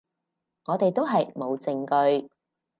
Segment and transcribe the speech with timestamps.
[0.65, 1.85] 我哋都係冇證
[2.21, 2.31] 據